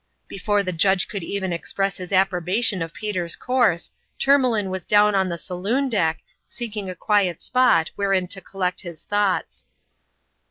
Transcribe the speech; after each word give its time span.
Before 0.27 0.63
the 0.63 0.71
Judge 0.71 1.07
could 1.07 1.21
even 1.21 1.53
express 1.53 1.97
his 1.97 2.11
approbation 2.11 2.81
of 2.81 2.91
Peter's 2.91 3.35
course, 3.35 3.91
Tourmalin 4.17 4.71
was 4.71 4.83
Paifc 4.87 4.87
in 4.89 4.89
l)is 4.89 4.93
oum 4.95 5.05
<oin. 5.05 5.13
157 5.13 5.13
down 5.13 5.15
on 5.15 5.29
the 5.29 5.37
saloon 5.37 5.89
deck 5.89 6.21
seeking 6.49 6.89
a 6.89 6.95
quiet 6.95 7.39
spot 7.39 7.91
wherein 7.95 8.27
to 8.29 8.41
collect 8.41 8.81
his 8.81 9.03
thoughts. 9.03 9.67